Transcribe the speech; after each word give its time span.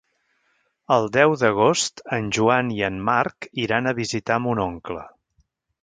El 0.95 1.03
deu 1.17 1.33
d'agost 1.41 2.03
en 2.19 2.31
Joan 2.39 2.73
i 2.79 2.83
en 2.91 2.99
Marc 3.11 3.49
iran 3.67 3.89
a 3.89 3.95
visitar 4.03 4.43
mon 4.49 4.65
oncle. 4.69 5.07